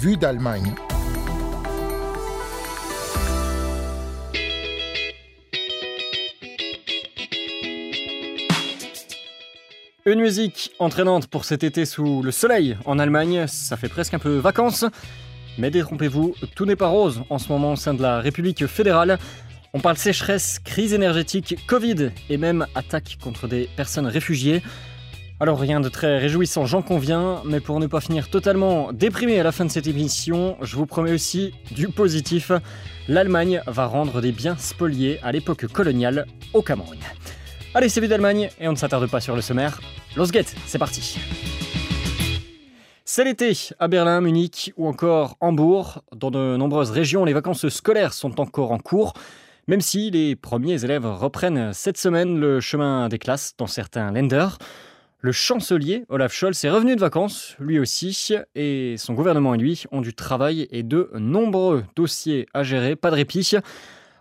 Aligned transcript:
Vue 0.00 0.16
d'Allemagne. 0.16 0.74
Une 10.06 10.20
musique 10.20 10.70
entraînante 10.78 11.26
pour 11.26 11.44
cet 11.44 11.62
été 11.62 11.84
sous 11.84 12.22
le 12.22 12.30
soleil 12.30 12.78
en 12.86 12.98
Allemagne, 12.98 13.46
ça 13.46 13.76
fait 13.76 13.90
presque 13.90 14.14
un 14.14 14.18
peu 14.18 14.38
vacances. 14.38 14.86
Mais 15.58 15.70
détrompez-vous, 15.70 16.34
tout 16.54 16.64
n'est 16.64 16.76
pas 16.76 16.88
rose 16.88 17.24
en 17.28 17.38
ce 17.38 17.50
moment 17.50 17.72
au 17.72 17.76
sein 17.76 17.92
de 17.92 18.00
la 18.00 18.20
République 18.20 18.66
fédérale. 18.66 19.18
On 19.74 19.80
parle 19.80 19.98
sécheresse, 19.98 20.60
crise 20.60 20.94
énergétique, 20.94 21.58
Covid 21.66 22.12
et 22.30 22.38
même 22.38 22.66
attaque 22.74 23.18
contre 23.22 23.48
des 23.48 23.68
personnes 23.76 24.06
réfugiées. 24.06 24.62
Alors 25.38 25.60
rien 25.60 25.80
de 25.80 25.90
très 25.90 26.16
réjouissant, 26.16 26.64
j'en 26.64 26.80
conviens, 26.80 27.42
mais 27.44 27.60
pour 27.60 27.78
ne 27.78 27.86
pas 27.86 28.00
finir 28.00 28.30
totalement 28.30 28.90
déprimé 28.94 29.38
à 29.38 29.42
la 29.42 29.52
fin 29.52 29.66
de 29.66 29.70
cette 29.70 29.86
émission, 29.86 30.56
je 30.62 30.76
vous 30.76 30.86
promets 30.86 31.12
aussi 31.12 31.52
du 31.72 31.88
positif. 31.90 32.52
L'Allemagne 33.06 33.60
va 33.66 33.84
rendre 33.84 34.22
des 34.22 34.32
biens 34.32 34.56
spoliés 34.56 35.20
à 35.22 35.32
l'époque 35.32 35.66
coloniale 35.66 36.26
au 36.54 36.62
Cameroun. 36.62 36.96
Allez, 37.74 37.90
c'est 37.90 38.00
vu 38.00 38.08
d'Allemagne 38.08 38.48
et 38.58 38.66
on 38.66 38.70
ne 38.70 38.76
s'attarde 38.76 39.10
pas 39.10 39.20
sur 39.20 39.36
le 39.36 39.42
sommaire. 39.42 39.78
Los 40.16 40.28
get, 40.28 40.46
c'est 40.64 40.78
parti. 40.78 41.18
C'est 43.04 43.24
l'été 43.24 43.52
à 43.78 43.88
Berlin, 43.88 44.22
Munich 44.22 44.72
ou 44.78 44.88
encore 44.88 45.36
Hambourg. 45.40 46.02
Dans 46.16 46.30
de 46.30 46.56
nombreuses 46.56 46.92
régions, 46.92 47.26
les 47.26 47.34
vacances 47.34 47.68
scolaires 47.68 48.14
sont 48.14 48.40
encore 48.40 48.72
en 48.72 48.78
cours. 48.78 49.12
Même 49.68 49.82
si 49.82 50.10
les 50.10 50.34
premiers 50.34 50.82
élèves 50.82 51.04
reprennent 51.04 51.74
cette 51.74 51.98
semaine 51.98 52.38
le 52.38 52.60
chemin 52.60 53.10
des 53.10 53.18
classes 53.18 53.52
dans 53.58 53.66
certains 53.66 54.12
lenders, 54.12 54.56
le 55.20 55.32
chancelier 55.32 56.04
Olaf 56.08 56.32
Scholz 56.32 56.64
est 56.64 56.70
revenu 56.70 56.94
de 56.94 57.00
vacances, 57.00 57.56
lui 57.58 57.78
aussi, 57.78 58.34
et 58.54 58.96
son 58.98 59.14
gouvernement 59.14 59.54
et 59.54 59.58
lui 59.58 59.84
ont 59.90 60.00
du 60.00 60.14
travail 60.14 60.68
et 60.70 60.82
de 60.82 61.10
nombreux 61.14 61.84
dossiers 61.96 62.46
à 62.52 62.62
gérer, 62.62 62.96
pas 62.96 63.10
de 63.10 63.16
répit. 63.16 63.52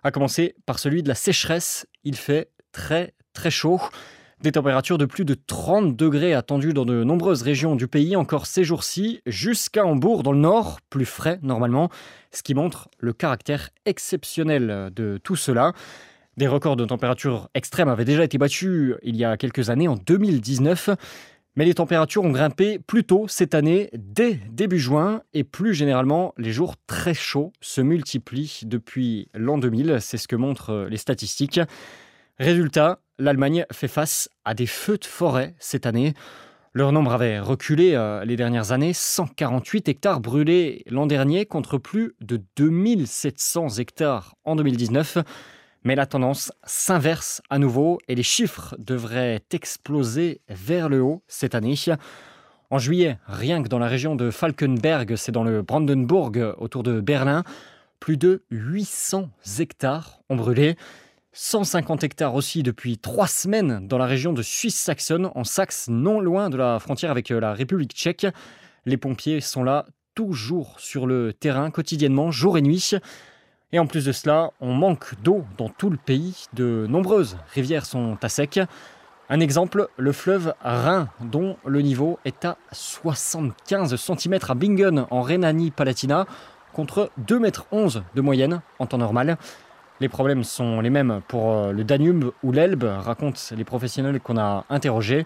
À 0.03 0.11
commencer 0.11 0.55
par 0.65 0.79
celui 0.79 1.03
de 1.03 1.07
la 1.07 1.15
sécheresse, 1.15 1.85
il 2.03 2.15
fait 2.15 2.49
très 2.71 3.13
très 3.33 3.51
chaud. 3.51 3.81
Des 4.41 4.51
températures 4.51 4.97
de 4.97 5.05
plus 5.05 5.25
de 5.25 5.33
30 5.33 5.95
degrés 5.95 6.33
attendues 6.33 6.73
dans 6.73 6.85
de 6.85 7.03
nombreuses 7.03 7.41
régions 7.41 7.75
du 7.75 7.87
pays 7.87 8.15
encore 8.15 8.45
ces 8.45 8.63
jours-ci, 8.63 9.21
jusqu'à 9.25 9.85
Hambourg 9.85 10.23
dans 10.23 10.31
le 10.31 10.39
nord, 10.39 10.79
plus 10.89 11.05
frais 11.05 11.39
normalement, 11.41 11.89
ce 12.31 12.43
qui 12.43 12.53
montre 12.53 12.89
le 12.99 13.13
caractère 13.13 13.69
exceptionnel 13.85 14.91
de 14.95 15.19
tout 15.23 15.35
cela. 15.35 15.73
Des 16.37 16.47
records 16.47 16.75
de 16.75 16.85
température 16.85 17.49
extrêmes 17.53 17.87
avaient 17.87 18.05
déjà 18.05 18.23
été 18.23 18.37
battus 18.37 18.95
il 19.03 19.15
y 19.15 19.23
a 19.23 19.37
quelques 19.37 19.69
années, 19.69 19.87
en 19.87 19.95
2019. 19.95 20.89
Mais 21.55 21.63
les 21.63 21.73
températures 21.73 22.25
ont 22.25 22.31
grimpé 22.31 22.79
plus 22.79 23.05
tôt 23.05 23.27
cette 23.29 23.55
année, 23.55 23.89
dès 23.93 24.33
début 24.51 24.79
juin, 24.79 25.21
et 25.33 25.45
plus 25.45 25.73
généralement, 25.73 26.33
les 26.37 26.51
jours 26.51 26.75
très 26.85 27.13
chauds 27.13 27.53
se 27.61 27.79
multiplient 27.79 28.61
depuis 28.65 29.29
l'an 29.33 29.57
2000, 29.57 29.99
c'est 30.01 30.17
ce 30.17 30.27
que 30.27 30.35
montrent 30.35 30.87
les 30.89 30.97
statistiques. 30.97 31.61
Résultat, 32.39 32.99
l'Allemagne 33.17 33.65
fait 33.71 33.87
face 33.87 34.27
à 34.43 34.53
des 34.53 34.65
feux 34.65 34.97
de 34.97 35.05
forêt 35.05 35.55
cette 35.59 35.85
année. 35.85 36.13
Leur 36.73 36.91
nombre 36.91 37.13
avait 37.13 37.39
reculé 37.39 37.93
euh, 37.93 38.25
les 38.25 38.35
dernières 38.35 38.73
années, 38.73 38.91
148 38.91 39.87
hectares 39.87 40.19
brûlés 40.19 40.83
l'an 40.89 41.05
dernier 41.05 41.45
contre 41.45 41.77
plus 41.77 42.15
de 42.19 42.41
2700 42.57 43.77
hectares 43.77 44.35
en 44.43 44.57
2019. 44.57 45.19
Mais 45.85 45.95
la 45.95 46.07
tendance 46.07 46.51
s'inverse 46.65 47.43
à 47.51 47.59
nouveau 47.59 47.99
et 48.07 48.15
les 48.15 48.23
chiffres 48.23 48.75
devraient 48.79 49.43
exploser 49.51 50.41
vers 50.49 50.89
le 50.89 51.01
haut 51.01 51.21
cette 51.27 51.53
année. 51.53 51.75
En 52.71 52.79
juillet, 52.79 53.19
rien 53.27 53.61
que 53.61 53.69
dans 53.69 53.77
la 53.77 53.87
région 53.87 54.15
de 54.15 54.31
Falkenberg, 54.31 55.15
c'est 55.15 55.31
dans 55.31 55.43
le 55.43 55.61
Brandenburg 55.61 56.55
autour 56.57 56.81
de 56.81 56.99
Berlin, 57.01 57.43
plus 57.99 58.17
de 58.17 58.43
800 58.49 59.29
hectares 59.59 60.21
ont 60.29 60.35
brûlé. 60.35 60.75
150 61.33 62.03
hectares 62.03 62.33
aussi 62.33 62.63
depuis 62.63 62.97
trois 62.97 63.27
semaines 63.27 63.87
dans 63.87 63.99
la 63.99 64.07
région 64.07 64.33
de 64.33 64.41
Suisse 64.41 64.77
saxonne, 64.77 65.29
en 65.35 65.43
Saxe, 65.43 65.87
non 65.87 66.19
loin 66.19 66.49
de 66.49 66.57
la 66.57 66.79
frontière 66.79 67.11
avec 67.11 67.29
la 67.29 67.53
République 67.53 67.93
tchèque. 67.93 68.25
Les 68.85 68.97
pompiers 68.97 69.39
sont 69.39 69.63
là 69.63 69.85
toujours 70.15 70.79
sur 70.79 71.05
le 71.05 71.31
terrain 71.31 71.69
quotidiennement, 71.69 72.31
jour 72.31 72.57
et 72.57 72.61
nuit. 72.61 72.91
Et 73.75 73.79
en 73.79 73.87
plus 73.87 74.05
de 74.05 74.13
cela, 74.13 74.51
on 74.61 74.73
manque 74.73 75.21
d'eau 75.21 75.43
dans 75.57 75.67
tout 75.67 75.89
le 75.89 75.97
pays. 75.97 76.45
De 76.53 76.87
nombreuses 76.87 77.35
rivières 77.53 77.85
sont 77.85 78.17
à 78.23 78.29
sec. 78.29 78.57
Un 79.29 79.41
exemple, 79.41 79.89
le 79.97 80.13
fleuve 80.13 80.53
Rhin, 80.63 81.09
dont 81.19 81.57
le 81.65 81.81
niveau 81.81 82.17
est 82.23 82.45
à 82.45 82.55
75 82.71 83.97
cm 83.97 84.39
à 84.47 84.53
Bingen, 84.53 85.05
en 85.11 85.21
Rhénanie-Palatinat, 85.21 86.25
contre 86.71 87.11
2,11 87.27 87.97
m 87.97 88.03
de 88.15 88.21
moyenne 88.21 88.61
en 88.79 88.85
temps 88.85 88.97
normal. 88.97 89.35
Les 89.99 90.07
problèmes 90.07 90.45
sont 90.45 90.79
les 90.79 90.89
mêmes 90.89 91.19
pour 91.27 91.51
euh, 91.51 91.73
le 91.73 91.83
Danube 91.83 92.31
ou 92.43 92.53
l'Elbe, 92.53 92.85
racontent 92.85 93.41
les 93.57 93.65
professionnels 93.65 94.21
qu'on 94.21 94.37
a 94.37 94.63
interrogés. 94.69 95.25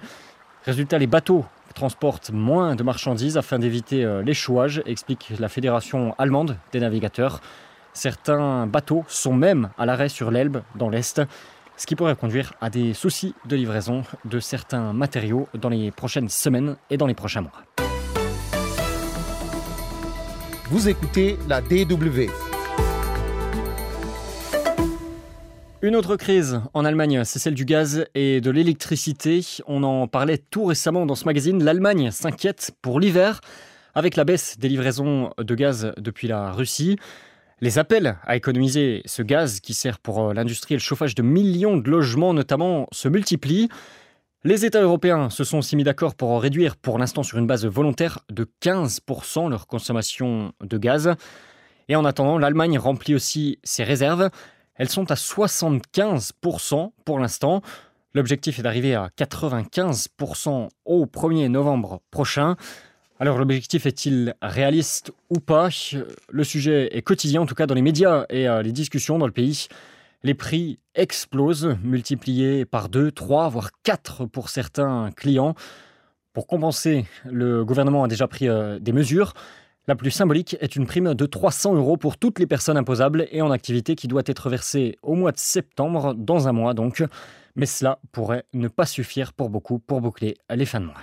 Résultat, 0.66 0.97
les 0.97 1.05
bateaux 1.05 1.45
transportent 1.75 2.31
moins 2.31 2.75
de 2.75 2.81
marchandises 2.81 3.37
afin 3.37 3.59
d'éviter 3.59 4.03
euh, 4.03 4.23
l'échouage, 4.23 4.81
explique 4.87 5.33
la 5.37 5.49
Fédération 5.49 6.16
allemande 6.17 6.57
des 6.71 6.79
navigateurs. 6.79 7.41
Certains 7.94 8.67
bateaux 8.67 9.03
sont 9.07 9.33
même 9.33 9.69
à 9.77 9.85
l'arrêt 9.85 10.09
sur 10.09 10.31
l'Elbe, 10.31 10.61
dans 10.75 10.89
l'Est, 10.89 11.22
ce 11.75 11.85
qui 11.85 11.95
pourrait 11.95 12.16
conduire 12.16 12.53
à 12.61 12.69
des 12.69 12.94
soucis 12.94 13.33
de 13.45 13.55
livraison 13.55 14.03
de 14.25 14.39
certains 14.39 14.94
matériaux 14.94 15.47
dans 15.53 15.69
les 15.69 15.91
prochaines 15.91 16.29
semaines 16.29 16.75
et 16.89 16.97
dans 16.97 17.07
les 17.07 17.13
prochains 17.13 17.41
mois. 17.41 17.63
Vous 20.66 20.88
écoutez 20.88 21.38
la 21.47 21.61
DW. 21.61 22.29
Une 25.81 25.95
autre 25.95 26.17
crise 26.17 26.61
en 26.73 26.83
Allemagne, 26.83 27.23
c'est 27.23 27.39
celle 27.39 27.53
du 27.53 27.63
gaz 27.63 28.05
et 28.13 28.41
de 28.41 28.51
l'électricité. 28.51 29.39
On 29.66 29.81
en 29.83 30.07
parlait 30.07 30.38
tout 30.38 30.66
récemment 30.66 31.05
dans 31.05 31.16
ce 31.16 31.23
magazine. 31.23 31.63
L'Allemagne 31.63 32.11
s'inquiète 32.11 32.72
pour 32.81 32.99
l'hiver 32.99 33.39
avec 33.95 34.17
la 34.17 34.25
baisse 34.25 34.59
des 34.59 34.67
livraisons 34.67 35.31
de 35.38 35.55
gaz 35.55 35.94
depuis 35.97 36.28
la 36.28 36.51
Russie. 36.51 36.97
Les 37.62 37.78
appels 37.78 38.18
à 38.25 38.38
économiser 38.38 39.02
ce 39.06 39.22
gaz 39.22 39.59
qui 39.59 39.74
sert 39.74 40.00
pour 40.00 40.30
euh, 40.30 40.34
l'industrie 40.34 40.75
et 40.75 40.78
le 40.78 40.81
chauffage 40.81 41.14
de 41.14 41.22
millions 41.22 41.75
de 41.78 41.90
logements 41.90 42.34
notamment 42.34 42.88
se 42.92 43.09
multiplient. 43.09 43.68
Les 44.46 44.64
États 44.64 44.81
européens 44.81 45.30
se 45.30 45.44
sont 45.44 45.58
aussi 45.58 45.75
mis 45.75 45.84
d'accord 45.84 46.16
pour 46.16 46.42
réduire 46.42 46.78
pour 46.78 46.97
l'instant 46.97 47.24
sur 47.24 47.38
une 47.38 47.47
base 47.47 47.66
volontaire 47.66 48.20
de 48.30 48.50
15% 48.62 49.50
leur 49.50 49.68
consommation 49.68 50.53
de 50.62 50.78
gaz. 50.78 51.14
Et 51.90 51.97
en 51.97 52.06
attendant, 52.06 52.38
l'Allemagne 52.38 52.80
remplit 52.80 53.16
aussi 53.16 53.59
ses 53.66 53.84
réserves. 53.84 54.30
Elles 54.76 54.88
sont 54.88 55.12
à 55.12 55.16
75% 55.16 56.91
pour 57.03 57.20
l'instant. 57.20 57.62
L'objectif 58.14 58.59
est 58.59 58.64
d'arriver 58.64 58.96
à 58.96 59.09
95% 59.18 60.70
au 60.86 61.06
1er 61.06 61.47
novembre 61.50 62.00
prochain. 62.09 62.56
Alors 63.22 63.38
l'objectif 63.38 63.85
est-il 63.85 64.34
réaliste 64.41 65.12
ou 65.30 65.41
pas? 65.41 65.68
Le 66.30 66.44
sujet 66.46 66.88
est 66.96 67.02
quotidien, 67.02 67.41
en 67.41 67.46
tout 67.46 67.53
cas 67.53 67.66
dans 67.66 67.74
les 67.75 67.81
médias 67.81 68.25
et 68.30 68.47
euh, 68.47 68.62
les 68.62 68.72
discussions 68.72 69.18
dans 69.18 69.25
le 69.25 69.34
pays. 69.34 69.68
Les 70.24 70.34
prix 70.34 70.80
explosent, 70.96 71.75
multipliés 71.84 72.63
par 72.63 72.88
2, 72.88 73.12
3, 73.12 73.50
voire 73.50 73.72
4 73.84 74.25
pour 74.25 74.47
certains 74.47 75.09
clients. 75.18 75.53
Pour 76.31 76.47
compenser, 76.47 77.08
le 77.25 77.66
gouvernement 77.66 78.06
a 78.06 78.08
déjà 78.08 78.25
pris 78.25 78.47
euh, 78.47 78.79
des 78.79 78.94
mesures. 78.94 79.34
La 79.88 79.96
plus 79.96 80.12
symbolique 80.12 80.56
est 80.62 80.78
une 80.78 80.88
prime 80.88 81.13
de 81.13 81.25
300 81.25 81.75
euros 81.75 81.97
pour 81.97 82.18
toutes 82.18 82.40
les 82.40 82.47
personnes 82.47 82.78
imposables 82.78 83.28
et 83.31 83.41
en 83.41 83.52
activité 83.52 83.96
qui 83.96 84.08
doit 84.08 84.24
être 84.28 84.50
versée 84.50 84.97
au 85.02 85.16
mois 85.16 85.34
de 85.34 85.40
septembre, 85.40 86.13
dans 86.16 86.47
un 86.47 86.53
mois 86.53 86.74
donc. 86.74 87.03
Mais 87.58 87.66
cela 87.66 88.00
pourrait 88.13 88.46
ne 88.53 88.69
pas 88.69 88.85
suffire 88.85 89.34
pour 89.34 89.50
beaucoup 89.50 89.78
pour 89.79 90.00
boucler 90.00 90.38
les 90.49 90.66
fins 90.66 90.79
de 90.79 90.85
mois. 90.85 91.02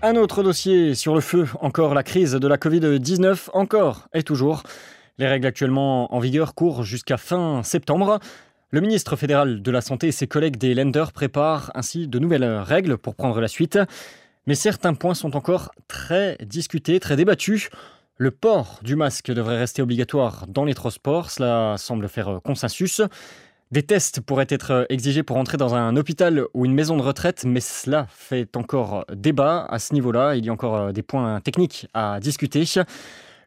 Un 0.00 0.14
autre 0.14 0.44
dossier 0.44 0.94
sur 0.94 1.16
le 1.16 1.20
feu, 1.20 1.48
encore 1.60 1.92
la 1.92 2.04
crise 2.04 2.34
de 2.34 2.46
la 2.46 2.56
Covid-19, 2.56 3.48
encore 3.52 4.06
et 4.14 4.22
toujours. 4.22 4.62
Les 5.18 5.26
règles 5.26 5.48
actuellement 5.48 6.14
en 6.14 6.20
vigueur 6.20 6.54
courent 6.54 6.84
jusqu'à 6.84 7.16
fin 7.16 7.64
septembre. 7.64 8.20
Le 8.70 8.80
ministre 8.80 9.16
fédéral 9.16 9.60
de 9.60 9.70
la 9.72 9.80
Santé 9.80 10.06
et 10.06 10.12
ses 10.12 10.28
collègues 10.28 10.56
des 10.56 10.72
lenders 10.72 11.10
préparent 11.10 11.72
ainsi 11.74 12.06
de 12.06 12.20
nouvelles 12.20 12.44
règles 12.44 12.96
pour 12.96 13.16
prendre 13.16 13.40
la 13.40 13.48
suite. 13.48 13.76
Mais 14.46 14.54
certains 14.54 14.94
points 14.94 15.14
sont 15.14 15.34
encore 15.34 15.72
très 15.88 16.38
discutés, 16.46 17.00
très 17.00 17.16
débattus. 17.16 17.70
Le 18.18 18.30
port 18.30 18.78
du 18.84 18.94
masque 18.94 19.32
devrait 19.32 19.58
rester 19.58 19.82
obligatoire 19.82 20.46
dans 20.46 20.64
les 20.64 20.74
transports, 20.74 21.32
cela 21.32 21.74
semble 21.76 22.08
faire 22.08 22.38
consensus. 22.44 23.02
Des 23.74 23.82
tests 23.82 24.20
pourraient 24.20 24.46
être 24.50 24.86
exigés 24.88 25.24
pour 25.24 25.36
entrer 25.36 25.56
dans 25.56 25.74
un 25.74 25.96
hôpital 25.96 26.44
ou 26.54 26.64
une 26.64 26.74
maison 26.74 26.96
de 26.96 27.02
retraite, 27.02 27.44
mais 27.44 27.58
cela 27.58 28.06
fait 28.08 28.56
encore 28.56 29.04
débat 29.12 29.66
à 29.68 29.80
ce 29.80 29.94
niveau-là. 29.94 30.36
Il 30.36 30.46
y 30.46 30.48
a 30.48 30.52
encore 30.52 30.92
des 30.92 31.02
points 31.02 31.40
techniques 31.40 31.88
à 31.92 32.20
discuter. 32.20 32.62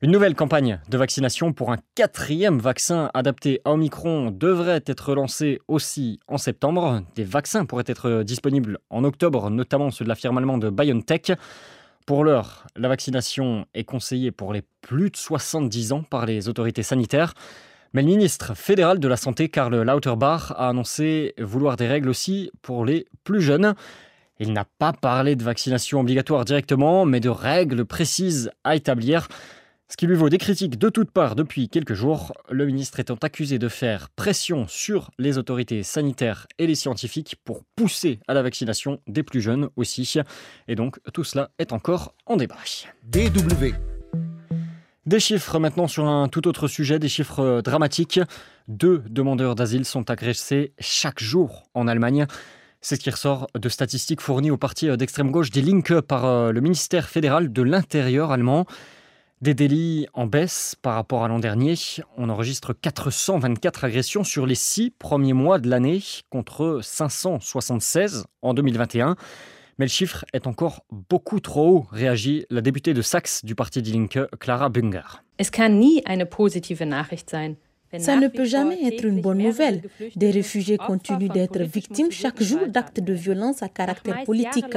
Une 0.01 0.11
nouvelle 0.11 0.35
campagne 0.35 0.81
de 0.89 0.97
vaccination 0.97 1.53
pour 1.53 1.71
un 1.71 1.77
quatrième 1.95 2.59
vaccin 2.59 3.09
adapté 3.13 3.61
à 3.63 3.71
Omicron 3.71 4.31
devrait 4.31 4.83
être 4.85 5.15
lancée 5.15 5.59
aussi 5.69 6.19
en 6.27 6.37
septembre. 6.37 7.03
Des 7.15 7.23
vaccins 7.23 7.63
pourraient 7.63 7.85
être 7.87 8.23
disponibles 8.23 8.79
en 8.89 9.05
octobre, 9.05 9.49
notamment 9.49 9.91
ceux 9.91 10.03
de 10.03 10.09
la 10.09 10.15
firme 10.15 10.39
allemande 10.39 10.65
BioNTech. 10.71 11.31
Pour 12.05 12.25
l'heure, 12.25 12.67
la 12.75 12.89
vaccination 12.89 13.65
est 13.73 13.85
conseillée 13.85 14.31
pour 14.31 14.51
les 14.51 14.63
plus 14.81 15.09
de 15.09 15.15
70 15.15 15.93
ans 15.93 16.03
par 16.03 16.25
les 16.25 16.49
autorités 16.49 16.83
sanitaires. 16.83 17.33
Mais 17.93 18.01
le 18.01 18.07
ministre 18.07 18.55
fédéral 18.55 18.99
de 18.99 19.07
la 19.07 19.17
Santé, 19.17 19.49
Karl 19.49 19.75
Lauterbach, 19.75 20.51
a 20.51 20.69
annoncé 20.69 21.33
vouloir 21.37 21.77
des 21.77 21.87
règles 21.87 22.09
aussi 22.09 22.51
pour 22.61 22.85
les 22.85 23.07
plus 23.23 23.41
jeunes. 23.41 23.75
Il 24.39 24.53
n'a 24.53 24.65
pas 24.65 24.93
parlé 24.93 25.35
de 25.35 25.43
vaccination 25.43 25.99
obligatoire 25.99 26.45
directement, 26.45 27.05
mais 27.05 27.19
de 27.19 27.29
règles 27.29 27.85
précises 27.85 28.51
à 28.63 28.75
établir. 28.75 29.27
Ce 29.89 29.95
qui 29.95 30.05
lui 30.05 30.15
vaut 30.15 30.29
des 30.29 30.37
critiques 30.37 30.77
de 30.77 30.89
toutes 30.89 31.11
parts 31.11 31.35
depuis 31.35 31.69
quelques 31.69 31.93
jours, 31.93 32.33
le 32.49 32.65
ministre 32.65 32.99
étant 32.99 33.15
accusé 33.15 33.57
de 33.57 33.69
faire 33.69 34.09
pression 34.09 34.67
sur 34.67 35.11
les 35.17 35.37
autorités 35.37 35.81
sanitaires 35.81 36.45
et 36.59 36.67
les 36.67 36.75
scientifiques 36.75 37.37
pour 37.45 37.63
pousser 37.75 38.19
à 38.27 38.33
la 38.33 38.43
vaccination 38.43 38.99
des 39.07 39.23
plus 39.23 39.39
jeunes 39.39 39.69
aussi. 39.77 40.15
Et 40.67 40.75
donc 40.75 40.99
tout 41.13 41.23
cela 41.23 41.51
est 41.57 41.71
encore 41.71 42.13
en 42.25 42.35
débat. 42.35 42.57
DW. 43.05 43.96
Des 45.07 45.21
chiffres 45.21 45.57
maintenant 45.57 45.87
sur 45.87 46.05
un 46.05 46.27
tout 46.27 46.49
autre 46.49 46.67
sujet, 46.67 46.99
des 46.99 47.07
chiffres 47.07 47.61
dramatiques. 47.61 48.19
Deux 48.67 49.01
demandeurs 49.09 49.55
d'asile 49.55 49.85
sont 49.85 50.11
agressés 50.11 50.73
chaque 50.79 51.23
jour 51.23 51.63
en 51.73 51.87
Allemagne. 51.87 52.27
C'est 52.81 52.97
ce 52.97 52.99
qui 52.99 53.09
ressort 53.09 53.47
de 53.55 53.69
statistiques 53.69 54.19
fournies 54.19 54.51
au 54.51 54.57
parti 54.57 54.89
d'extrême 54.97 55.31
gauche 55.31 55.49
des 55.49 55.61
Linke 55.61 56.01
par 56.01 56.25
euh, 56.25 56.51
le 56.51 56.59
ministère 56.59 57.07
fédéral 57.07 57.53
de 57.53 57.61
l'Intérieur 57.61 58.31
allemand. 58.31 58.65
Des 59.39 59.53
délits 59.53 60.07
en 60.11 60.25
baisse 60.25 60.75
par 60.81 60.95
rapport 60.95 61.23
à 61.23 61.29
l'an 61.29 61.39
dernier. 61.39 61.75
On 62.17 62.27
enregistre 62.27 62.73
424 62.73 63.85
agressions 63.85 64.25
sur 64.25 64.45
les 64.45 64.55
six 64.55 64.89
premiers 64.89 65.31
mois 65.31 65.57
de 65.57 65.69
l'année 65.69 66.03
contre 66.29 66.81
576 66.83 68.25
en 68.41 68.53
2021. 68.53 69.15
Mais 69.77 69.85
le 69.85 69.89
chiffre 69.89 70.25
est 70.33 70.47
encore 70.47 70.83
beaucoup 71.09 71.39
trop 71.39 71.67
haut, 71.69 71.87
réagit 71.91 72.45
la 72.49 72.61
députée 72.61 72.95
de 72.95 73.01
Saxe 73.03 73.45
du 73.45 73.53
Parti 73.53 73.83
Die 73.83 73.91
Linke, 73.91 74.19
Clara 74.39 74.69
Bünger. 74.69 75.21
Es 75.37 75.51
kann 75.51 75.77
nie 75.79 76.03
eine 76.05 76.25
positive 76.25 76.83
Nachricht 76.83 77.29
sein. 77.29 77.57
Ça 77.97 78.17
ne 78.17 78.27
peut 78.27 78.45
jamais 78.45 78.83
être 78.85 79.05
une 79.05 79.21
bonne 79.21 79.37
nouvelle. 79.37 79.81
Des 80.15 80.31
réfugiés 80.31 80.77
continuent 80.77 81.29
d'être 81.29 81.61
victimes 81.61 82.11
chaque 82.11 82.41
jour 82.41 82.67
d'actes 82.67 82.99
de 82.99 83.13
violence 83.13 83.63
à 83.63 83.69
caractère 83.69 84.23
politique. 84.23 84.75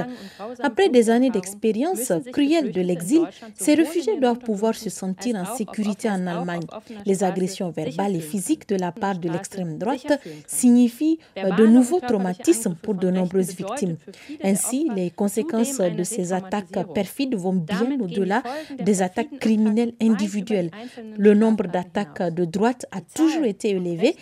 Après 0.62 0.88
des 0.88 1.10
années 1.10 1.30
d'expérience 1.30 2.12
cruelle 2.32 2.70
de 2.70 2.80
l'exil, 2.80 3.22
ces 3.54 3.74
réfugiés 3.74 4.18
doivent 4.20 4.38
pouvoir 4.38 4.74
se 4.74 4.90
sentir 4.90 5.36
en 5.36 5.56
sécurité 5.56 6.08
en 6.08 6.26
Allemagne. 6.26 6.66
Les 7.04 7.24
agressions 7.24 7.70
verbales 7.70 8.14
et 8.16 8.20
physiques 8.20 8.68
de 8.68 8.76
la 8.76 8.92
part 8.92 9.18
de 9.18 9.28
l'extrême 9.28 9.78
droite 9.78 10.20
signifient 10.46 11.18
euh, 11.38 11.50
de 11.50 11.66
nouveaux 11.66 12.00
traumatismes 12.00 12.76
pour 12.80 12.94
de 12.94 13.10
nombreuses 13.10 13.54
victimes. 13.54 13.96
Ainsi, 14.42 14.88
les 14.94 15.10
conséquences 15.10 15.78
de 15.78 16.04
ces 16.04 16.32
attaques 16.32 16.78
perfides 16.94 17.34
vont 17.34 17.54
bien 17.54 17.98
au-delà 18.00 18.42
des 18.78 19.02
attaques 19.02 19.38
criminelles 19.40 19.94
individuelles. 20.00 20.70
Le 21.18 21.34
nombre 21.34 21.64
d'attaques 21.66 22.22
de 22.34 22.44
droite 22.44 22.86
a 22.92 22.99
toujours 23.00 23.44
été 23.44 23.70
élevé 23.70 24.16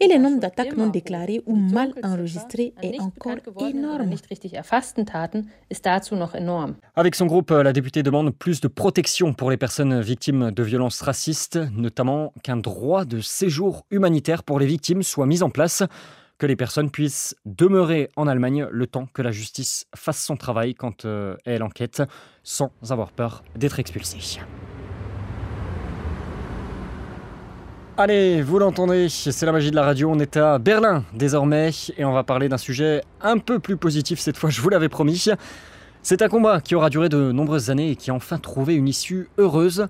et 0.00 0.08
le 0.08 0.18
nombre 0.18 0.40
d'attaques 0.40 0.76
non 0.76 0.88
déclarées 0.88 1.42
ou 1.46 1.56
mal 1.56 1.92
enregistrées 2.02 2.74
est 2.82 3.00
encore 3.00 3.36
énorme. 6.36 6.76
Avec 6.96 7.14
son 7.14 7.26
groupe, 7.26 7.50
la 7.50 7.72
députée 7.72 8.02
demande 8.02 8.30
plus 8.30 8.60
de 8.60 8.68
protection 8.68 9.34
pour 9.34 9.50
les 9.50 9.56
personnes 9.56 10.00
victimes 10.00 10.50
de 10.50 10.62
violences 10.62 11.00
racistes, 11.00 11.58
notamment 11.72 12.32
qu'un 12.42 12.56
droit 12.56 13.04
de 13.04 13.20
séjour 13.20 13.84
humanitaire 13.90 14.42
pour 14.42 14.58
les 14.58 14.66
victimes 14.66 15.02
soit 15.02 15.26
mis 15.26 15.42
en 15.42 15.50
place 15.50 15.82
que 16.38 16.46
les 16.46 16.56
personnes 16.56 16.90
puissent 16.90 17.36
demeurer 17.44 18.08
en 18.16 18.26
Allemagne 18.26 18.66
le 18.70 18.86
temps 18.86 19.06
que 19.06 19.22
la 19.22 19.30
justice 19.30 19.86
fasse 19.94 20.22
son 20.22 20.36
travail 20.36 20.74
quand 20.74 21.04
euh, 21.04 21.36
elle 21.44 21.62
enquête, 21.62 22.02
sans 22.42 22.70
avoir 22.90 23.12
peur 23.12 23.44
d'être 23.56 23.78
expulsée. 23.78 24.40
Allez, 27.96 28.42
vous 28.42 28.58
l'entendez, 28.58 29.08
c'est 29.08 29.46
la 29.46 29.52
magie 29.52 29.70
de 29.70 29.76
la 29.76 29.84
radio, 29.84 30.10
on 30.10 30.18
est 30.18 30.36
à 30.36 30.58
Berlin 30.58 31.04
désormais 31.12 31.70
et 31.96 32.04
on 32.04 32.12
va 32.12 32.24
parler 32.24 32.48
d'un 32.48 32.58
sujet 32.58 33.04
un 33.20 33.38
peu 33.38 33.60
plus 33.60 33.76
positif 33.76 34.18
cette 34.18 34.36
fois, 34.36 34.50
je 34.50 34.60
vous 34.60 34.68
l'avais 34.68 34.88
promis. 34.88 35.26
C'est 36.02 36.20
un 36.20 36.28
combat 36.28 36.60
qui 36.60 36.74
aura 36.74 36.90
duré 36.90 37.08
de 37.08 37.30
nombreuses 37.30 37.70
années 37.70 37.92
et 37.92 37.96
qui 37.96 38.10
a 38.10 38.14
enfin 38.14 38.38
trouvé 38.38 38.74
une 38.74 38.88
issue 38.88 39.28
heureuse. 39.38 39.86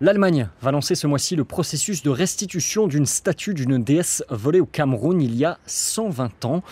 L'Allemagne 0.00 0.48
va 0.62 0.72
lancer 0.72 0.94
ce 0.94 1.06
mois-ci 1.06 1.36
le 1.36 1.44
processus 1.44 2.02
de 2.02 2.08
restitution 2.08 2.86
d'une 2.86 3.04
statue 3.04 3.52
d'une 3.52 3.84
déesse 3.84 4.24
volée 4.30 4.60
au 4.60 4.66
Cameroun 4.66 5.20
il 5.20 5.36
y 5.36 5.44
a 5.44 5.58
120 5.66 6.46
ans. 6.46 6.62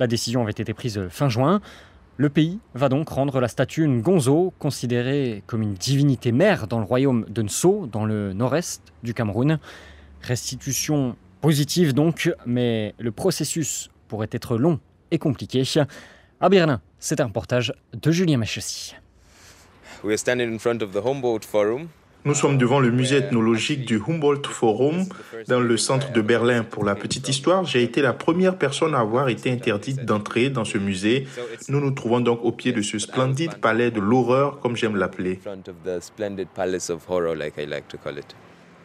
La 0.00 0.06
décision 0.06 0.40
avait 0.40 0.52
été 0.52 0.72
prise 0.72 1.08
fin 1.10 1.28
juin. 1.28 1.60
Le 2.16 2.30
pays 2.30 2.58
va 2.74 2.88
donc 2.88 3.10
rendre 3.10 3.38
la 3.38 3.48
statue 3.48 3.86
Ngonzo, 3.86 4.54
considérée 4.58 5.42
comme 5.46 5.60
une 5.60 5.74
divinité 5.74 6.32
mère 6.32 6.68
dans 6.68 6.78
le 6.78 6.84
royaume 6.84 7.26
de 7.28 7.42
Nso, 7.42 7.86
dans 7.86 8.06
le 8.06 8.32
nord-est 8.32 8.80
du 9.02 9.12
Cameroun. 9.12 9.58
Restitution 10.22 11.16
positive 11.40 11.92
donc, 11.92 12.32
mais 12.46 12.94
le 12.98 13.12
processus 13.12 13.90
pourrait 14.08 14.30
être 14.30 14.56
long 14.56 14.80
et 15.10 15.18
compliqué. 15.18 15.64
À 16.40 16.48
Berlin, 16.48 16.80
c'est 16.98 17.20
un 17.20 17.26
reportage 17.26 17.74
de 17.92 18.10
Julien 18.10 18.38
Machessi. 18.38 18.94
Nous 22.24 22.34
sommes 22.34 22.56
devant 22.56 22.78
le 22.78 22.92
musée 22.92 23.16
ethnologique 23.16 23.84
du 23.84 24.00
Humboldt 24.00 24.48
Forum 24.48 25.06
dans 25.48 25.58
le 25.58 25.76
centre 25.76 26.12
de 26.12 26.20
Berlin. 26.20 26.62
Pour 26.62 26.84
la 26.84 26.94
petite 26.94 27.28
histoire, 27.28 27.64
j'ai 27.64 27.82
été 27.82 28.00
la 28.00 28.12
première 28.12 28.56
personne 28.56 28.94
à 28.94 29.00
avoir 29.00 29.28
été 29.28 29.50
interdite 29.50 30.04
d'entrer 30.04 30.48
dans 30.48 30.64
ce 30.64 30.78
musée. 30.78 31.26
Nous 31.68 31.80
nous 31.80 31.90
trouvons 31.90 32.20
donc 32.20 32.44
au 32.44 32.52
pied 32.52 32.70
de 32.70 32.80
ce 32.80 33.00
splendide 33.00 33.56
palais 33.56 33.90
de 33.90 34.00
l'horreur, 34.00 34.60
comme 34.60 34.76
j'aime 34.76 34.94
l'appeler. 34.94 35.40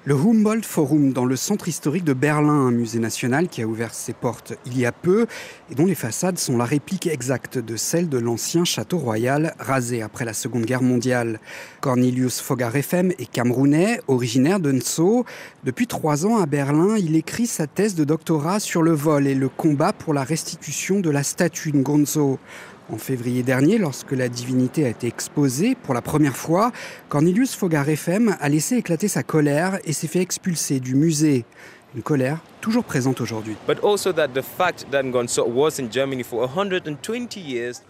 Le 0.08 0.16
Humboldt 0.16 0.66
Forum 0.66 1.12
dans 1.12 1.26
le 1.26 1.36
centre 1.36 1.68
historique 1.68 2.06
de 2.06 2.14
Berlin, 2.14 2.54
un 2.54 2.72
musée 2.72 3.00
national 3.00 3.50
qui 3.50 3.62
a 3.62 3.68
ouvert 3.68 3.94
ses 3.94 4.14
portes 4.14 4.54
il 4.66 4.80
y 4.80 4.86
a 4.86 4.94
peu 4.94 5.28
et 5.70 5.76
dont 5.76 5.86
les 5.86 5.96
façades 5.96 6.38
sont 6.38 6.56
la 6.56 6.64
réplique 6.64 7.08
exacte 7.08 7.58
de 7.58 7.76
celle 7.76 8.08
de 8.08 8.18
l'ancien 8.18 8.64
château 8.64 9.00
royal 9.00 9.54
rasé 9.60 10.02
après 10.02 10.24
la 10.24 10.32
Seconde 10.32 10.64
Guerre 10.64 10.82
mondiale. 10.82 11.42
Cornelius 11.82 12.40
Fogarefem 12.40 13.12
est 13.20 13.30
camerounais, 13.30 14.00
originaire 14.08 14.62
de 14.62 14.72
Nso. 14.72 15.26
Depuis 15.66 15.88
trois 15.88 16.26
ans 16.26 16.38
à 16.38 16.46
Berlin, 16.46 16.96
il 16.98 17.18
écrit 17.18 17.46
sa 17.46 17.68
thèse 17.68 17.96
de 17.96 18.06
doctorat 18.06 18.62
sur 18.62 18.84
le 18.84 18.94
vol 18.94 19.28
et 19.28 19.36
le 19.36 19.50
combat 19.50 19.92
pour 19.92 20.14
la 20.14 20.24
restitution 20.24 21.02
de 21.02 21.10
la 21.10 21.24
statue 21.24 21.74
Ngonzo. 21.74 22.40
En 22.90 22.98
février 22.98 23.44
dernier, 23.44 23.78
lorsque 23.78 24.14
la 24.14 24.30
divinité 24.30 24.86
a 24.86 24.90
été 24.90 25.08
exposée 25.08 25.76
pour 25.76 25.94
la 25.94 26.02
première 26.02 26.38
fois, 26.38 26.72
Cornelius 27.10 27.54
Fogarefem 27.54 28.38
a 28.40 28.48
laissé 28.48 28.78
éclater 28.78 29.10
sa 29.10 29.24
colère 29.24 29.78
et 29.84 29.92
s'est 29.92 30.08
fait 30.08 30.22
expulser 30.22 30.80
du 30.80 30.96
musée. 30.96 31.44
Une 31.96 32.02
colère 32.02 32.40
toujours 32.62 32.84
présente 32.84 33.22
aujourd'hui. 33.22 33.56
Le 33.68 33.76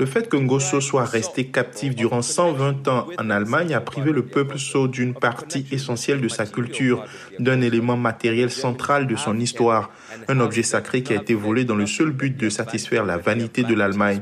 fait 0.06 0.30
que 0.30 0.38
Ngosso 0.38 0.82
soit 0.82 1.06
resté 1.06 1.48
captif 1.48 1.96
durant 1.96 2.22
120 2.22 2.88
ans 2.88 3.08
en 3.18 3.30
Allemagne 3.30 3.74
a 3.74 3.82
privé 3.82 4.12
le 4.12 4.24
peuple 4.24 4.60
saut 4.60 4.88
d'une 4.88 5.16
partie 5.16 5.66
essentielle 5.72 6.22
de 6.22 6.28
sa 6.28 6.46
culture, 6.46 7.06
d'un 7.40 7.62
élément 7.62 7.98
matériel 7.98 8.52
central 8.52 9.08
de 9.08 9.16
son 9.16 9.40
histoire, 9.40 9.90
un 10.28 10.40
objet 10.40 10.64
sacré 10.64 11.02
qui 11.02 11.14
a 11.14 11.16
été 11.16 11.34
volé 11.34 11.66
dans 11.66 11.76
le 11.76 11.88
seul 11.88 12.12
but 12.12 12.38
de 12.38 12.50
satisfaire 12.50 13.04
la 13.04 13.18
vanité 13.18 13.64
de 13.64 13.74
l'Allemagne. 13.74 14.22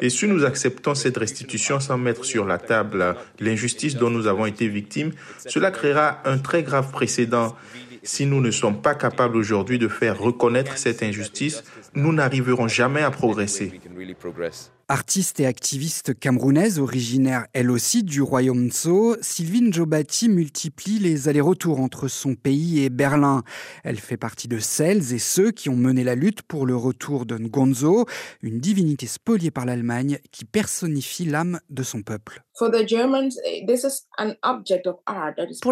Et 0.00 0.10
si 0.10 0.26
nous 0.26 0.44
acceptons 0.44 0.94
cette 0.94 1.16
restitution 1.16 1.80
sans 1.80 1.98
mettre 1.98 2.24
sur 2.24 2.44
la 2.46 2.58
table 2.58 3.16
l'injustice 3.38 3.96
dont 3.96 4.10
nous 4.10 4.26
avons 4.26 4.46
été 4.46 4.68
victimes, 4.68 5.12
cela 5.46 5.70
créera 5.70 6.20
un 6.24 6.38
très 6.38 6.62
grave 6.62 6.90
précédent. 6.90 7.54
Si 8.02 8.24
nous 8.24 8.40
ne 8.40 8.50
sommes 8.50 8.80
pas 8.80 8.94
capables 8.94 9.36
aujourd'hui 9.36 9.78
de 9.78 9.88
faire 9.88 10.18
reconnaître 10.18 10.78
cette 10.78 11.02
injustice, 11.02 11.64
nous 11.94 12.12
n'arriverons 12.12 12.68
jamais 12.68 13.02
à 13.02 13.10
progresser. 13.10 13.72
Artiste 14.88 15.40
et 15.40 15.46
activiste 15.46 16.16
camerounaise, 16.16 16.78
originaire 16.78 17.46
elle 17.52 17.72
aussi 17.72 18.04
du 18.04 18.22
royaume 18.22 18.70
Tso, 18.70 19.16
Sylvine 19.20 19.72
Jobati 19.72 20.28
multiplie 20.28 21.00
les 21.00 21.28
allers-retours 21.28 21.80
entre 21.80 22.06
son 22.06 22.36
pays 22.36 22.84
et 22.84 22.88
Berlin. 22.88 23.42
Elle 23.82 23.98
fait 23.98 24.16
partie 24.16 24.46
de 24.46 24.60
celles 24.60 25.12
et 25.12 25.18
ceux 25.18 25.50
qui 25.50 25.70
ont 25.70 25.76
mené 25.76 26.04
la 26.04 26.14
lutte 26.14 26.42
pour 26.42 26.66
le 26.66 26.76
retour 26.76 27.26
de 27.26 27.36
Ngonzo, 27.36 28.06
une 28.42 28.60
divinité 28.60 29.08
spoliée 29.08 29.50
par 29.50 29.66
l'Allemagne 29.66 30.20
qui 30.30 30.44
personnifie 30.44 31.24
l'âme 31.24 31.58
de 31.68 31.82
son 31.82 32.02
peuple. 32.02 32.44
Pour 32.58 32.70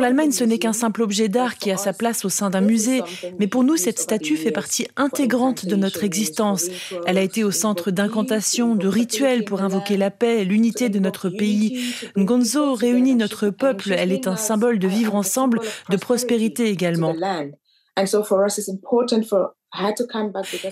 l'Allemagne, 0.00 0.33
ce 0.33 0.44
n'est 0.44 0.59
qu'un 0.59 0.73
simple 0.73 1.02
objet 1.02 1.28
d'art 1.28 1.56
qui 1.56 1.71
a 1.71 1.76
sa 1.76 1.92
place 1.92 2.25
au 2.25 2.28
sein 2.28 2.50
d'un 2.50 2.61
musée, 2.61 3.00
mais 3.38 3.47
pour 3.47 3.62
nous, 3.62 3.76
cette 3.76 4.00
statue 4.00 4.37
fait 4.37 4.50
partie 4.50 4.88
intégrante 4.97 5.66
de 5.66 5.76
notre 5.76 6.02
existence. 6.02 6.66
Elle 7.06 7.16
a 7.16 7.23
été 7.23 7.44
au 7.44 7.52
centre 7.52 7.90
d'incantations, 7.90 8.75
de 8.75 8.88
rituels 8.88 9.04
rituel 9.05 9.45
pour 9.45 9.61
invoquer 9.61 9.99
la 9.99 10.11
paix, 10.11 10.45
l'unité 10.45 10.89
de 10.89 10.99
notre 10.99 11.29
pays. 11.29 11.95
Ngonzo 12.17 12.75
réunit 12.75 13.15
notre 13.15 13.51
peuple, 13.51 13.93
elle 13.93 14.13
est 14.13 14.27
un 14.27 14.37
symbole 14.37 14.79
de 14.79 14.89
vivre 14.89 15.15
ensemble, 15.15 15.61
de 15.91 15.97
prospérité 15.97 16.71
également. 16.71 17.15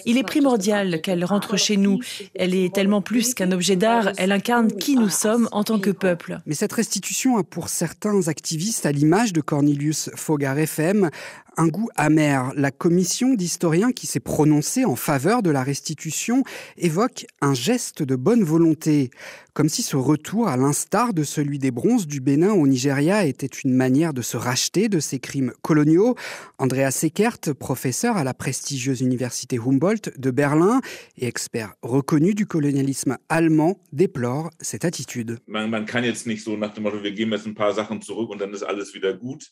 Il 0.07 0.19
est 0.19 0.23
primordial 0.23 1.01
qu'elle 1.03 1.25
rentre 1.25 1.57
chez 1.57 1.77
nous. 1.77 1.99
Elle 2.35 2.55
est 2.55 2.75
tellement 2.75 3.03
plus 3.03 3.35
qu'un 3.35 3.53
objet 3.53 3.77
d'art, 3.77 4.13
elle 4.17 4.33
incarne 4.33 4.69
qui 4.73 4.97
nous 4.97 5.09
sommes 5.09 5.49
en 5.53 5.65
tant 5.65 5.79
que 5.79 5.91
peuple. 5.91 6.39
Mais 6.47 6.55
cette 6.55 6.73
restitution 6.73 7.37
a 7.37 7.45
pour 7.45 7.69
certains 7.69 8.29
activistes, 8.29 8.87
à 8.87 8.93
l'image 8.93 9.33
de 9.33 9.41
Cornelius 9.41 10.11
Fogar 10.15 10.59
FM, 10.59 11.11
un 11.57 11.69
goût 11.69 11.89
amer. 11.97 12.53
La 12.57 12.71
commission 12.71 13.35
d'historiens 13.35 13.93
qui 13.93 14.07
s'est 14.07 14.21
prononcée 14.21 14.85
en 14.85 14.97
faveur 14.97 15.43
de 15.43 15.51
la 15.51 15.63
restitution 15.63 16.43
évoque 16.77 17.27
un 17.41 17.55
geste 17.55 18.03
de 18.03 18.17
bonne 18.17 18.43
volonté, 18.43 19.11
comme 19.55 19.69
si 19.69 19.83
ce 19.83 19.97
retour, 19.97 20.49
à 20.49 20.57
l'instar 20.57 21.13
de 21.13 21.25
celui 21.25 21.59
des 21.59 21.71
bronzes 21.71 22.07
du 22.07 22.21
Bénin 22.21 22.53
au 22.53 22.67
Nigeria, 22.67 23.27
était 23.27 23.47
une 23.47 23.75
manière 23.75 24.15
de 24.15 24.23
se 24.23 24.37
racheter 24.37 24.89
de 24.89 24.99
ces 24.99 25.19
crimes 25.19 25.53
coloniaux. 25.61 26.15
Andreas 26.59 26.93
Seckert, 26.93 27.39
professeur 27.59 28.17
à 28.17 28.25
la 28.25 28.33
prestigieuse 28.33 29.01
université 29.01 29.59
Humboldt 29.59 30.13
de 30.17 30.31
Berlin 30.31 30.81
et 31.19 31.27
expert 31.27 31.75
reconnu 31.83 32.35
du 32.35 32.47
colonialisme 32.47 33.19
allemand, 33.29 33.79
déplore 33.93 34.51
cette 34.61 34.85
attitude. 34.85 35.39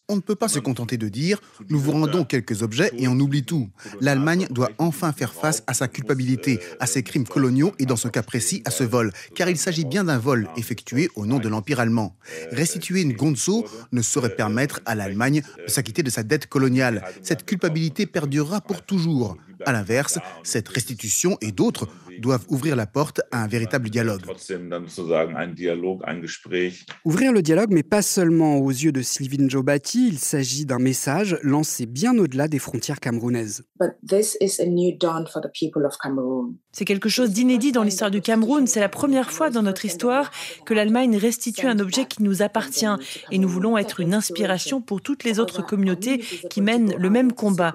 On 0.09 0.17
ne 0.17 0.21
peut 0.21 0.37
pas 0.37 0.49
se 0.49 0.61
contenter 0.61 0.97
de 0.97 1.09
dire 1.09 1.41
nous 1.69 1.79
rendons 1.91 2.25
quelques 2.25 2.63
objets 2.63 2.91
et 2.97 3.09
on 3.09 3.19
oublie 3.19 3.45
tout. 3.45 3.69
L'Allemagne 4.01 4.47
doit 4.51 4.71
enfin 4.79 5.13
faire 5.13 5.33
face 5.33 5.63
à 5.67 5.75
sa 5.75 5.89
culpabilité, 5.89 6.61
à 6.79 6.87
ses 6.87 7.03
crimes 7.03 7.27
coloniaux 7.27 7.73
et 7.79 7.87
dans 7.87 7.97
ce 7.97 8.09
cas 8.09 8.23
précis 8.23 8.63
à 8.65 8.71
ce 8.71 8.85
vol, 8.85 9.13
car 9.35 9.49
il 9.49 9.57
s'agit 9.57 9.85
bien 9.85 10.05
d'un 10.05 10.19
vol 10.19 10.49
effectué 10.57 11.11
au 11.17 11.27
nom 11.27 11.39
de 11.39 11.49
l'Empire 11.49 11.81
allemand. 11.81 12.17
Restituer 12.53 13.03
une 13.03 13.13
Gonzo 13.13 13.67
ne 13.93 14.03
saurait 14.03 14.37
permettre 14.37 14.81
à 14.87 14.95
l'Allemagne 14.95 15.43
de 15.67 15.71
s'acquitter 15.71 16.03
de 16.03 16.11
sa 16.11 16.23
dette 16.23 16.47
coloniale. 16.47 17.05
Cette 17.23 17.45
culpabilité 17.45 18.07
perdurera 18.07 18.61
pour 18.61 18.83
toujours. 18.83 19.37
À 19.67 19.73
l'inverse, 19.73 20.19
cette 20.43 20.69
restitution 20.69 21.37
et 21.41 21.53
d'autres 21.53 21.89
doivent 22.19 22.45
ouvrir 22.49 22.77
la 22.77 22.87
porte 22.87 23.21
à 23.31 23.43
un 23.43 23.47
véritable 23.47 23.91
dialogue. 23.91 24.23
Ouvrir 27.05 27.33
le 27.33 27.43
dialogue, 27.43 27.71
mais 27.73 27.83
pas 27.83 28.03
seulement 28.03 28.59
aux 28.59 28.71
yeux 28.71 28.93
de 28.93 29.03
Sylvine 29.03 29.51
Jobati, 29.51 30.09
il 30.09 30.19
s'agit 30.19 30.67
d'un 30.67 30.79
message 30.79 31.39
lancé 31.43 31.87
bien 31.87 32.17
au-delà 32.19 32.49
des 32.49 32.59
frontières 32.59 33.01
camerounaises. 33.01 33.65
C'est 36.73 36.85
quelque 36.85 37.09
chose 37.09 37.31
d'inédit 37.31 37.73
dans 37.73 37.83
l'histoire 37.83 38.11
du 38.11 38.21
Cameroun. 38.21 38.67
C'est 38.67 38.81
la 38.81 38.89
première 38.89 39.31
fois 39.31 39.51
dans 39.51 39.63
notre 39.63 39.85
histoire 39.85 40.31
que 40.67 40.75
l'Allemagne 40.75 41.17
restitue 41.17 41.67
un 41.67 41.79
objet 41.79 42.05
qui 42.05 42.23
nous 42.23 42.43
appartient. 42.43 42.87
Et 43.31 43.39
nous 43.39 43.49
voulons 43.49 43.79
être 43.79 44.01
une 44.01 44.15
inspiration 44.15 44.81
pour 44.81 45.01
toutes 45.01 45.25
les 45.25 45.41
autres 45.41 45.65
communautés 45.65 46.19
qui 46.51 46.61
mènent 46.61 46.95
le 46.97 47.11
même 47.11 47.33
combat. 47.33 47.73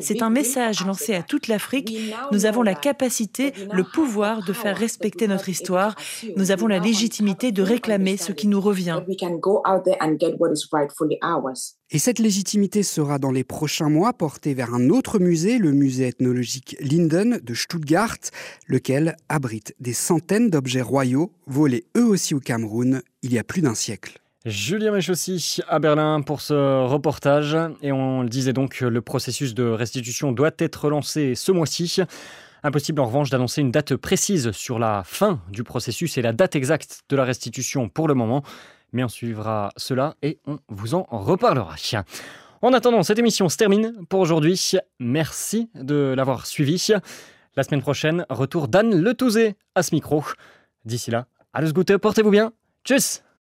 C'est 0.00 0.22
un 0.22 0.30
message 0.30 0.84
lancé 0.84 1.14
à 1.14 1.22
toute 1.22 1.46
l'Afrique. 1.46 1.96
Nous 2.32 2.44
avons 2.44 2.62
la 2.62 2.74
capacité, 2.74 3.52
le 3.72 3.84
pouvoir 3.84 4.44
de 4.44 4.52
faire 4.52 4.76
respecter 4.76 5.28
notre 5.28 5.48
histoire. 5.48 5.94
Nous 6.36 6.50
avons 6.50 6.66
la 6.66 6.80
légitimité 6.80 7.52
de 7.52 7.62
réclamer 7.62 8.16
ce 8.16 8.32
qui 8.32 8.48
nous 8.48 8.60
revient. 8.60 9.00
Et 11.90 11.98
cette 12.00 12.18
légitimité 12.18 12.82
sera 12.82 13.18
dans 13.20 13.30
les 13.30 13.44
prochains 13.44 13.88
mois 13.88 14.12
portée 14.12 14.54
vers 14.54 14.74
un 14.74 14.90
autre 14.90 15.20
musée, 15.20 15.58
le 15.58 15.70
musée 15.70 16.08
ethnologique 16.08 16.76
Linden 16.80 17.38
de 17.44 17.54
Stuttgart, 17.54 18.18
lequel 18.66 19.16
abrite 19.28 19.72
des 19.78 19.92
centaines 19.92 20.50
d'objets 20.50 20.82
royaux 20.82 21.30
volés 21.46 21.84
eux 21.96 22.06
aussi 22.06 22.34
au 22.34 22.40
Cameroun 22.40 23.02
il 23.22 23.32
y 23.32 23.38
a 23.38 23.44
plus 23.44 23.62
d'un 23.62 23.74
siècle. 23.76 24.20
Julien 24.46 24.92
Mechossi 24.92 25.58
à 25.66 25.80
Berlin 25.80 26.20
pour 26.20 26.40
ce 26.40 26.84
reportage. 26.86 27.56
Et 27.82 27.90
on 27.90 28.22
le 28.22 28.28
disait 28.28 28.52
donc, 28.52 28.80
le 28.80 29.00
processus 29.00 29.54
de 29.54 29.64
restitution 29.64 30.30
doit 30.30 30.52
être 30.58 30.88
lancé 30.88 31.34
ce 31.34 31.50
mois-ci. 31.50 32.00
Impossible 32.62 33.00
en 33.00 33.06
revanche 33.06 33.28
d'annoncer 33.28 33.60
une 33.60 33.72
date 33.72 33.96
précise 33.96 34.52
sur 34.52 34.78
la 34.78 35.02
fin 35.04 35.40
du 35.50 35.64
processus 35.64 36.16
et 36.16 36.22
la 36.22 36.32
date 36.32 36.54
exacte 36.54 37.00
de 37.08 37.16
la 37.16 37.24
restitution 37.24 37.88
pour 37.88 38.06
le 38.06 38.14
moment. 38.14 38.44
Mais 38.92 39.02
on 39.02 39.08
suivra 39.08 39.72
cela 39.76 40.14
et 40.22 40.38
on 40.46 40.60
vous 40.68 40.94
en 40.94 41.08
reparlera. 41.10 41.74
En 42.62 42.72
attendant, 42.72 43.02
cette 43.02 43.18
émission 43.18 43.48
se 43.48 43.56
termine 43.56 43.94
pour 44.08 44.20
aujourd'hui. 44.20 44.74
Merci 45.00 45.70
de 45.74 46.14
l'avoir 46.16 46.46
suivi. 46.46 46.92
La 47.56 47.64
semaine 47.64 47.82
prochaine, 47.82 48.24
retour 48.30 48.68
d'Anne 48.68 48.94
Le 48.94 49.12
à 49.74 49.82
ce 49.82 49.92
micro. 49.92 50.22
D'ici 50.84 51.10
là, 51.10 51.26
à 51.52 51.62
le 51.62 51.72
goûter, 51.72 51.98
portez-vous 51.98 52.30
bien. 52.30 52.52
Tchuss 52.84 53.25